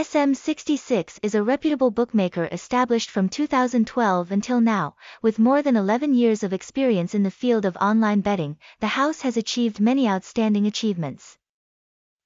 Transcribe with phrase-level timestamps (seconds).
[0.00, 6.42] SM66 is a reputable bookmaker established from 2012 until now, with more than 11 years
[6.42, 11.36] of experience in the field of online betting, the house has achieved many outstanding achievements.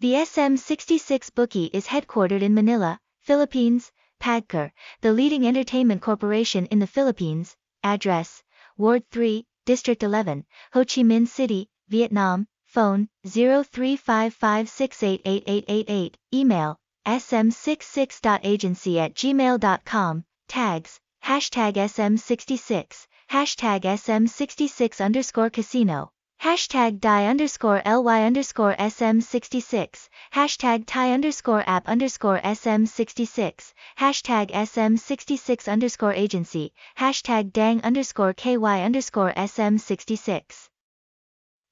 [0.00, 6.88] The SM66 bookie is headquartered in Manila, Philippines, PAGCOR, the leading entertainment corporation in the
[6.88, 8.42] Philippines, address,
[8.78, 20.24] Ward 3, District 11, Ho Chi Minh City, Vietnam, phone, 0355688888, email, sm66.agency at gmail.com,
[20.48, 26.10] tags, hashtag sm66, hashtag sm66 underscore casino,
[26.42, 36.14] hashtag dai underscore ly underscore sm66, hashtag tai underscore app underscore sm66, hashtag sm66 underscore
[36.14, 40.69] agency, hashtag dang underscore ky underscore sm66.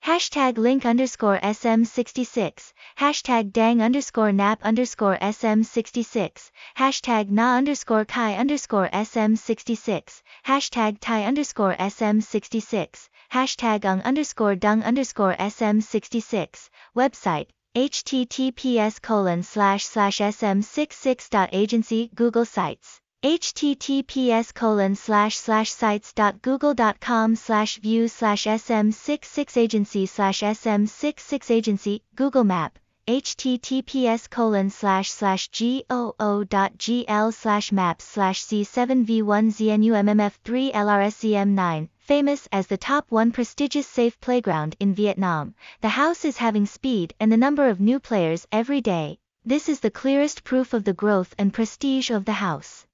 [0.09, 8.89] Hashtag link underscore SM66, hashtag dang underscore nhap underscore SM66, hashtag nha underscore cai underscore
[8.89, 19.85] SM66, hashtag tai underscore SM66, hashtag ung underscore dung underscore SM66, website, https colon slash
[19.85, 28.07] slash sm66.agency Google Sites https colon slash slash sites dot google dot com slash view
[28.07, 37.35] slash sm66 agency slash sm66 agency google map https colon slash slash goo dot gl
[37.35, 44.95] slash maps slash c7v1 znummf3 lrscm9 famous as the top one prestigious safe playground in
[44.95, 45.57] vietnam.
[45.81, 49.19] The house is having speed and the number of new players every day.
[49.45, 52.87] This is the clearest proof of the growth and prestige of the house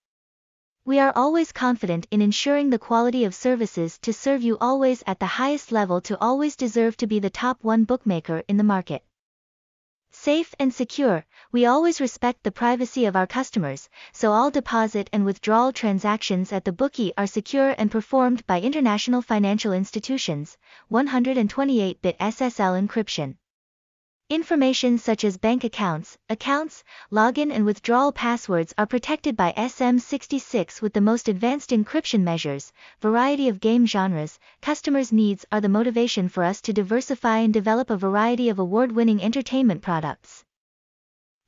[0.87, 5.19] we are always confident in ensuring the quality of services to serve you always at
[5.19, 9.03] the highest level to always deserve to be the top one bookmaker in the market.
[10.11, 15.25] Safe and secure, we always respect the privacy of our customers, so all deposit and
[15.25, 20.59] withdrawal transactions at the bookie are secure and performed by international financial institutions,
[20.93, 23.37] 128-bit SSL encryption.
[24.35, 30.93] Information such as bank accounts, accounts, login and withdrawal passwords are protected by SM66 with
[30.93, 36.43] the most advanced encryption measures, variety of game genres, customers' needs are the motivation for
[36.43, 40.45] us to diversify and develop a variety of award-winning entertainment products.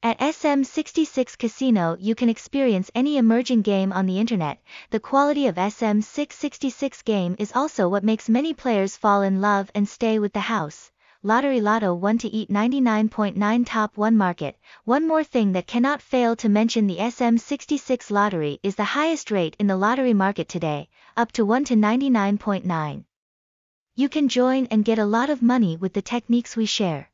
[0.04, 4.62] At SM66 Casino you can experience any emerging game on the internet.
[4.90, 9.88] The quality of SM666 game is also what makes many players fall in love and
[9.88, 10.92] stay with the house.
[11.26, 14.56] Lottery Lotto 1 to eat 99.9 top 1 market.
[14.84, 19.56] One more thing that cannot fail to mention the SM66 lottery is the highest rate
[19.58, 23.04] in the lottery market today, up to 1 to 99.9.
[23.96, 27.10] You can join and get a lot of money with the techniques we share.